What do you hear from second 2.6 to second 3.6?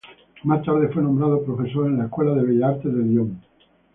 Artes de Lyon.